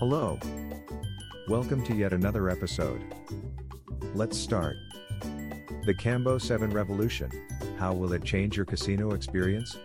[0.00, 0.38] Hello.
[1.46, 3.02] Welcome to yet another episode.
[4.14, 4.78] Let's start.
[5.84, 7.30] The Cambo 7 Revolution.
[7.78, 9.76] How will it change your casino experience?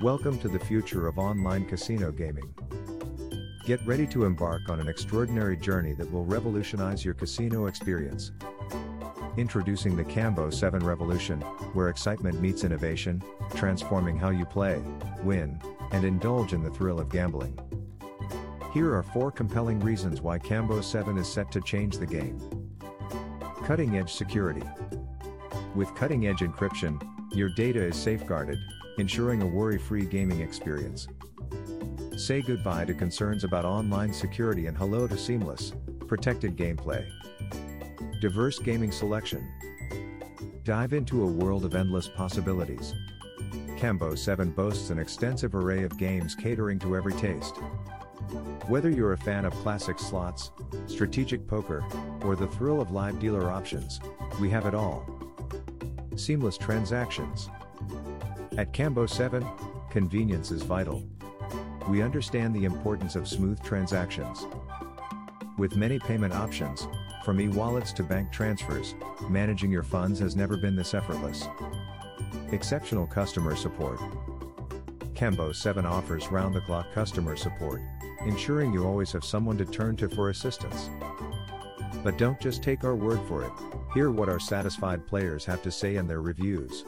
[0.00, 2.54] Welcome to the future of online casino gaming.
[3.66, 8.30] Get ready to embark on an extraordinary journey that will revolutionize your casino experience.
[9.36, 11.40] Introducing the Cambo 7 Revolution,
[11.72, 13.20] where excitement meets innovation,
[13.56, 14.80] transforming how you play,
[15.24, 17.58] win, and indulge in the thrill of gambling.
[18.72, 22.38] Here are four compelling reasons why Cambo 7 is set to change the game.
[23.64, 24.62] Cutting edge security.
[25.74, 27.02] With cutting edge encryption,
[27.34, 28.60] your data is safeguarded,
[28.98, 31.08] ensuring a worry free gaming experience.
[32.16, 35.72] Say goodbye to concerns about online security and hello to seamless,
[36.06, 37.04] protected gameplay.
[38.20, 39.48] Diverse gaming selection.
[40.62, 42.94] Dive into a world of endless possibilities.
[43.76, 47.56] Cambo 7 boasts an extensive array of games catering to every taste.
[48.68, 50.52] Whether you're a fan of classic slots,
[50.86, 51.84] strategic poker,
[52.22, 54.00] or the thrill of live dealer options,
[54.40, 55.04] we have it all.
[56.16, 57.48] Seamless transactions.
[58.56, 59.46] At Cambo 7,
[59.90, 61.02] convenience is vital.
[61.88, 64.46] We understand the importance of smooth transactions.
[65.58, 66.86] With many payment options,
[67.24, 68.94] from e-wallets to bank transfers,
[69.28, 71.46] managing your funds has never been this effortless.
[72.52, 73.98] Exceptional customer support.
[75.20, 77.82] Cambo 7 offers round-the-clock customer support,
[78.24, 80.88] ensuring you always have someone to turn to for assistance.
[82.02, 83.52] But don't just take our word for it,
[83.92, 86.86] hear what our satisfied players have to say in their reviews.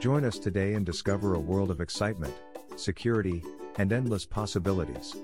[0.00, 2.34] Join us today and discover a world of excitement,
[2.74, 3.44] security,
[3.78, 5.14] and endless possibilities.